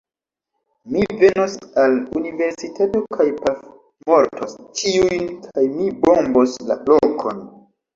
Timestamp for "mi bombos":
5.79-6.61